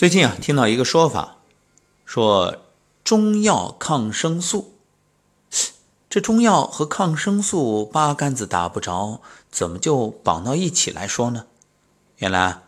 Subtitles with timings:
[0.00, 1.36] 最近啊，听到一个说法，
[2.06, 2.56] 说
[3.04, 4.72] 中药抗生素，
[6.08, 11.44] 这中药和抗生素八竿子打不着，怎么就绑到一起来说呢？
[12.16, 12.62] 原来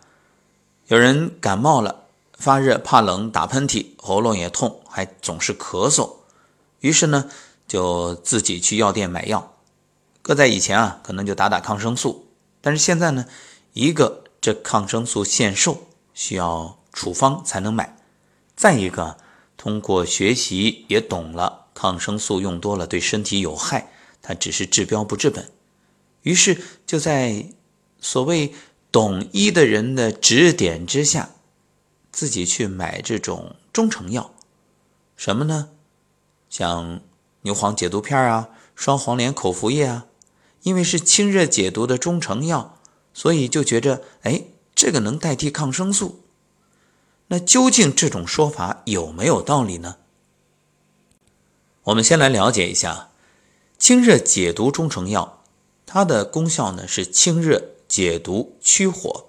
[0.89, 6.17] 有人感冒了，发热、怕冷、打喷嚏，喉咙也痛，还总是咳嗽，
[6.81, 7.31] 于是呢，
[7.67, 9.55] 就自己去药店买药。
[10.21, 12.27] 搁在以前啊，可能就打打抗生素，
[12.61, 13.25] 但是现在呢，
[13.73, 16.77] 一个这抗生素限售，需要。
[16.93, 17.97] 处方才能买。
[18.55, 19.17] 再一个，
[19.57, 25.51] 通过学习也懂了，抗生素用多了对身体有害，它只是治标不治本。
[26.23, 27.51] 于是就在
[28.01, 28.55] 所谓
[28.93, 31.31] 懂医的人的指点之下，
[32.13, 34.33] 自己去买这种中成药。
[35.17, 35.71] 什么呢？
[36.51, 37.01] 像
[37.43, 40.07] 牛黄解毒片啊，双黄连口服液啊，
[40.63, 42.79] 因为是清热解毒的中成药，
[43.15, 46.22] 所以就觉着，哎，这个能代替抗生素。
[47.33, 49.97] 那究竟这种说法有没有道理呢？
[51.85, 53.09] 我们先来了解一下
[53.79, 55.43] 清热解毒中成药，
[55.87, 59.29] 它的功效呢是清热解毒驱火，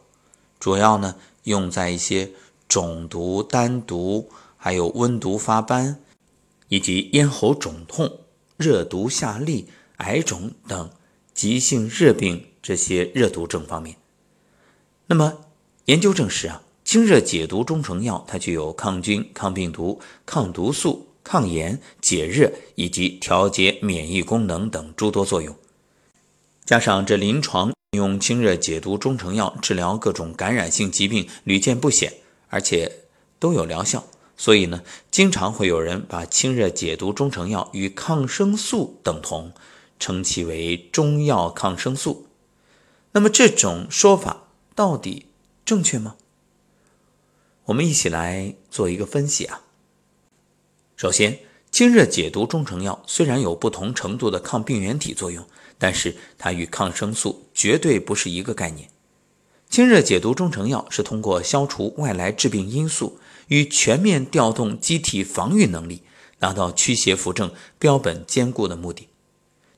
[0.59, 2.31] 主要呢用在一些
[2.67, 6.01] 肿毒、丹毒，还有温毒发斑，
[6.67, 8.19] 以及咽喉肿痛、
[8.57, 9.63] 热毒下痢、
[9.99, 10.89] 癌肿等
[11.33, 13.95] 急性热病这些热毒症方面。
[15.05, 15.45] 那么
[15.85, 16.63] 研究证实啊。
[16.83, 25.55] 清热解毒中成药，它具有抗菌、抗病毒、抗毒素、抗炎、解热以及调节免疫功能等诸多作用。
[26.65, 32.13] 加上这临床用清热解毒中成药治疗各种感染性疾病屡见不鲜，
[32.49, 32.91] 而且
[33.39, 34.05] 都有疗效，
[34.37, 34.81] 所以呢，
[35.11, 39.51] 经常会有人把清热解毒中成药与抗生素等同，
[39.99, 42.27] 称其为中药抗生素。
[43.11, 45.27] 那么这种说法到底
[45.65, 46.15] 正确吗？
[47.65, 49.61] 我们一起来做一个分析啊。
[50.95, 51.39] 首先，
[51.71, 55.45] 清热解毒中成药虽然有不同程度的抗病原体作用，
[55.77, 58.89] 但是它与抗生素绝对不是一个概念。
[59.69, 66.03] 清热解毒中成药是通过消除外来致病因素与全面调动机体防御能力，
[66.37, 69.07] 达到驱邪扶正、标本兼顾的目的。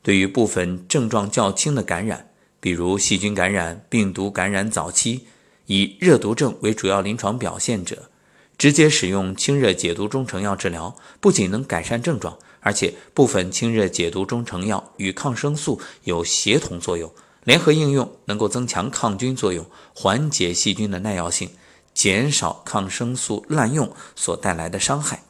[0.02, 2.30] 对于部分症状较轻的感染，
[2.60, 5.28] 比如细菌感染、病毒感染早期。
[5.68, 8.10] 以热毒症为主要临床表现者，
[8.58, 17.12] 直接使用清热解毒中成药治疗，不仅能改善症状，而且部分清热解毒中成药与抗生素有协同作用，
[17.44, 21.50] 联合应用能够增强抗菌作用，缓解细菌的耐药性，
[21.94, 25.24] 减少抗生素滥用所带来的伤害。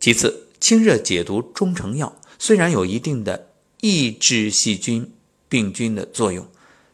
[0.00, 5.12] 其次，清热解毒中成药虽然有一定的抑制细菌
[5.48, 6.46] 病菌的作用，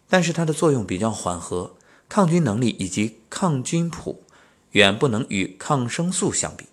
[0.09, 1.77] 但是它的作用比较缓和。
[2.15, 4.23] 抗菌能力以及抗菌谱
[4.71, 6.65] 远不能与抗生素相比。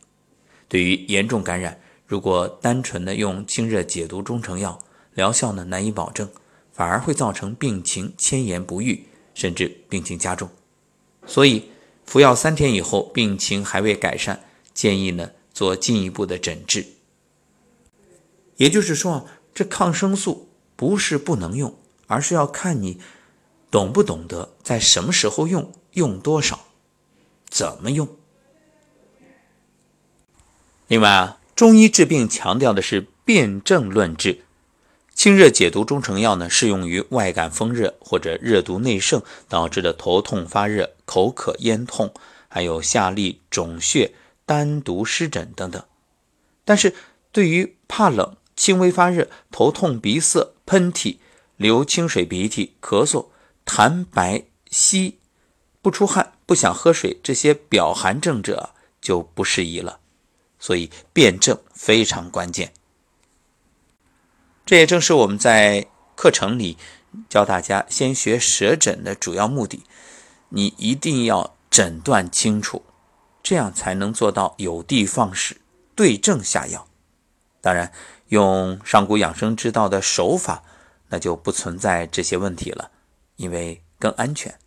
[0.70, 4.78] 对于严重感染，如果单纯的用清热解毒中成药，
[5.16, 6.30] 疗效呢难以保证，
[6.72, 10.48] 反而会造成病情迁延不愈，甚至病情加重。
[11.26, 11.72] 所以
[12.06, 14.44] 服药三天以后，病情还未改善，
[14.76, 16.86] 建议呢做进一步的诊治。
[18.58, 19.26] 也就是说，
[19.56, 21.76] 这抗生素不是不能用，
[22.06, 23.00] 而是要看你。
[23.72, 26.60] 懂不懂得在什么时候用，用多少，
[27.50, 28.08] 怎么用？
[30.88, 34.44] 另外啊，中医治病强调的是辨证论治。
[35.16, 42.14] 清热解毒中成药呢，适用于外感风热或者热毒内盛导致的头痛发热、口渴咽痛，
[42.50, 44.14] 还有下痢、肿血、
[44.46, 45.82] 丹毒湿疹等等。
[46.66, 46.94] 但是
[47.32, 51.18] 对于怕冷、轻微发热、头痛、鼻塞、喷嚏、
[51.56, 53.28] 流清水鼻涕、咳嗽。
[53.66, 55.20] 痰白稀、
[55.82, 60.00] 不出汗、不想喝水，这些表寒症者就不适宜了。
[60.60, 62.72] 所以辨证非常关键。
[64.64, 66.78] 这也正是我们在课程里
[67.28, 69.84] 教大家先学舌诊的主要目的。
[70.50, 72.84] 你一定要诊断清楚，
[73.42, 75.62] 这样才能做到有的放矢、
[75.96, 76.88] 对症下药。
[77.60, 77.92] 当然，
[78.28, 80.64] 用上古养生之道的手法，
[81.10, 82.92] 那就不存在这些问题了。
[83.42, 84.60] 因为更安全。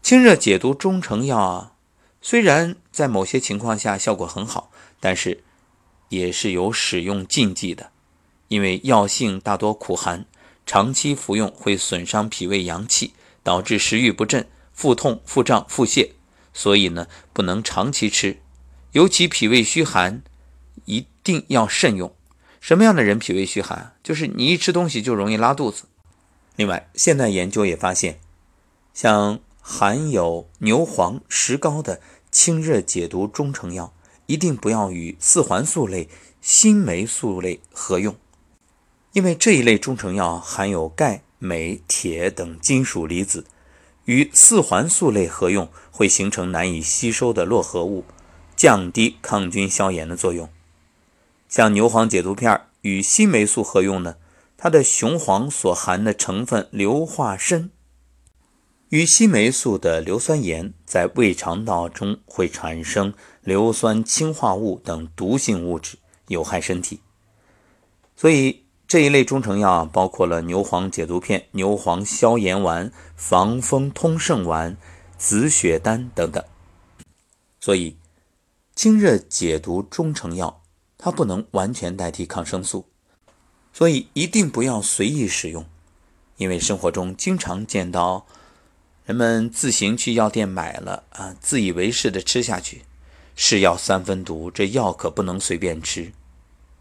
[0.00, 1.72] 清热解毒中成药啊
[2.22, 5.44] 虽然在某些情况下效果很好，但是
[6.08, 7.92] 也是有使用禁忌的。
[8.48, 10.24] 因为药性大多苦寒，
[10.64, 13.12] 长期服用会损伤脾胃阳气，
[13.42, 16.12] 导致食欲不振、腹痛、腹胀、腹泻，
[16.54, 18.40] 所以呢不能长期吃。
[18.92, 20.22] 尤其脾胃虚寒，
[20.86, 22.14] 一定要慎用。
[22.60, 23.94] 什么样的人脾胃虚寒？
[24.02, 25.84] 就是你一吃东西就容易拉肚子。
[26.56, 28.18] 另外，现代研究也发现，
[28.94, 32.00] 像含有牛黄、石膏的
[32.30, 33.92] 清热解毒中成药，
[34.26, 36.08] 一定不要与四环素类、
[36.40, 38.16] 新霉素类合用，
[39.12, 43.44] 因为这一类中成药含有钙、镁、铁等金属离子，
[44.06, 48.04] 与四环素类合用会形成难以吸收的络合物，
[48.56, 50.48] 降低抗菌消炎的作用。
[51.48, 54.16] 像牛黄解毒片与新霉素合用呢？
[54.56, 57.70] 它的雄黄所含的成分硫化砷，
[58.88, 63.12] 与西霉素的硫酸盐在胃肠道中会产生
[63.42, 65.98] 硫酸氢化物等毒性物质，
[66.28, 67.00] 有害身体。
[68.16, 74.76] 所以这一类中成药包括了牛黄解毒片、牛黄消炎丸、防风通圣丸、
[75.18, 76.42] 紫雪丹等等。
[77.60, 77.98] 所以
[78.74, 80.62] 清热解毒中成药，
[80.96, 82.88] 它不能完全代替抗生素。
[83.76, 85.66] 所以一定不要随意使用，
[86.38, 88.24] 因为生活中经常见到
[89.04, 92.86] 人们自行去药店买了啊，自以为是的吃下去。
[93.34, 96.10] 是药三分毒，这药可不能随便吃。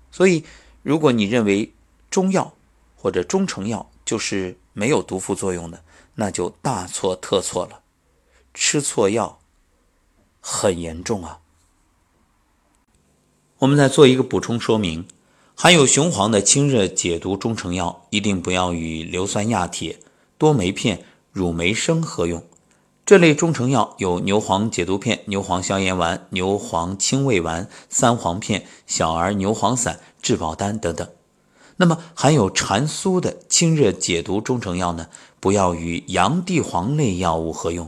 [0.10, 0.46] 所以，
[0.84, 1.74] 如果你认为
[2.10, 2.54] 中药
[2.96, 5.84] 或者中成药就是没有毒副作用的，
[6.14, 7.82] 那就大错特错了，
[8.54, 9.42] 吃错药
[10.40, 11.42] 很严重啊。
[13.58, 15.06] 我们再做一个补充说明。
[15.58, 19.98] 含有雄黄的清热解毒中成药，一定不要与硫酸亚铁、
[20.38, 22.44] 多酶片、乳酶生合用。
[23.06, 31.08] 这类中成药有牛黄解毒片、牛黄消炎丸、牛黄清胃丸、三黄片、小儿牛黄散、质保丹等等。
[31.78, 35.08] 那么，含有蟾酥的清热解毒中成药呢？
[35.40, 37.88] 不要与洋地黄类药物合用。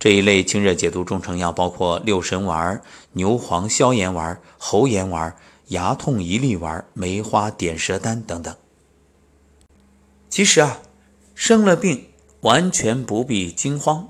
[0.00, 5.36] 这一类清热解毒中成药包括六神丸、牛黄消炎丸、喉炎丸。
[5.68, 8.54] 牙痛一粒丸、梅花点舌丹等等。
[10.30, 10.80] 其实啊，
[11.34, 12.08] 生了病
[12.40, 14.08] 完全不必惊慌。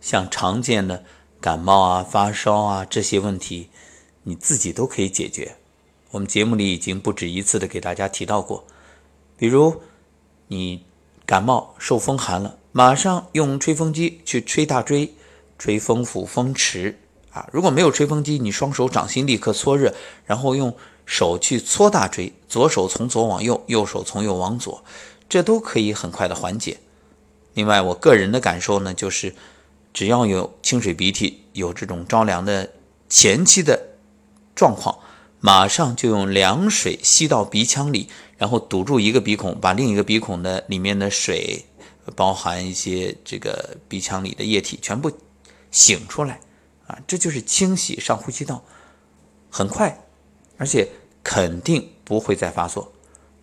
[0.00, 1.04] 像常见的
[1.40, 3.68] 感冒啊、发烧啊这些问题，
[4.24, 5.56] 你自己都可以解决。
[6.10, 8.64] 我们节目里已经不止一次的给大家提到过，
[9.36, 9.80] 比如
[10.48, 10.84] 你
[11.24, 15.14] 感冒受风寒了，马上用吹风机去吹大椎、
[15.58, 16.98] 吹风府、风池
[17.30, 17.48] 啊。
[17.52, 19.94] 如果没有吹风机，你双手掌心立刻搓热，
[20.24, 20.76] 然后用。
[21.06, 24.84] 手去搓大椎，左手从左往右，右手从右往左，
[25.28, 26.78] 这都可以很快的缓解。
[27.54, 29.34] 另外，我个人的感受呢，就是
[29.94, 32.72] 只要有清水鼻涕，有这种着凉的
[33.08, 33.94] 前期的
[34.54, 34.98] 状况，
[35.40, 41.64] 马上就用凉水吸到鼻腔里，然后堵住一个鼻孔，把另一个鼻孔的里面的水，
[42.14, 45.10] 包含一些这个鼻腔里的液体全部
[45.70, 46.40] 醒出来，
[46.88, 48.62] 啊，这就是清洗上呼吸道，
[49.48, 50.05] 很快。
[50.56, 50.88] 而且
[51.22, 52.92] 肯定不会再发作。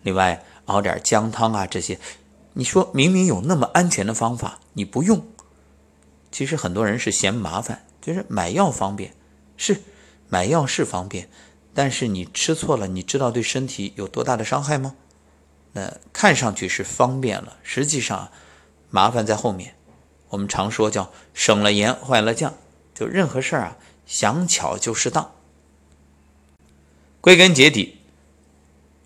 [0.02, 1.98] 另外熬点姜汤啊，这些，
[2.54, 5.26] 你说明明有那么安全的方法，你不用。
[6.30, 9.14] 其实很多人是嫌麻烦，就是买药方便，
[9.56, 9.82] 是
[10.28, 11.28] 买药是方便，
[11.72, 14.96] 但是你吃错了，你知道对身体有多大的伤害吗？
[15.72, 18.30] 那看上去是方便了，实际上
[18.90, 19.74] 麻烦在后面。
[20.30, 22.54] 我们常说叫省了盐，坏了酱，
[22.92, 25.33] 就任何事儿啊，想巧就适当。
[27.24, 27.96] 归根结底，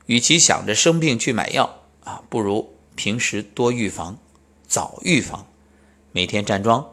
[0.07, 4.19] 与其想着生病去买药啊，不如平时多预防，
[4.67, 5.47] 早预防。
[6.11, 6.85] 每天站桩、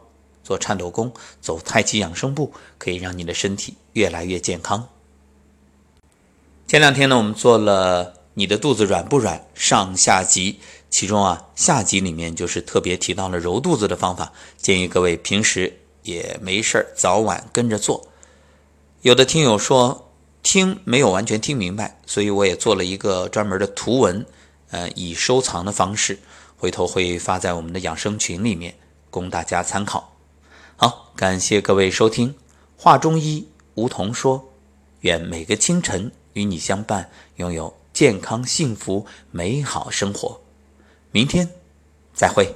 [0.44, 4.88] 做颤抖功、走太极养生步，可以让你的身体越来越健康。
[6.68, 18.06] 前两天呢，我们做了你的肚子软不软上下集，其中啊下集里面就是特别提到了揉肚子的方法，建议各位平时也没事儿早晚跟着做。
[19.02, 20.04] 有的听友说。
[20.46, 24.24] 听没有完全听明白，所以我也做了一个专门的图文，
[24.70, 26.20] 呃，以收藏的方式，
[26.56, 28.76] 回头会发在我们的养生群里面，
[29.10, 30.14] 供大家参考。
[30.76, 32.30] 好，感谢各位收听
[32.76, 33.40] 《话中医》，
[33.74, 34.52] 梧桐说，
[35.00, 40.40] 愿每个清晨与你相伴，拥有健康、幸福、美好生活。
[41.10, 41.50] 明天
[42.14, 42.54] 再会。